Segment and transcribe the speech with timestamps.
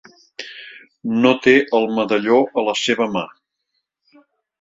[1.25, 3.23] No té el medalló a la seva mà.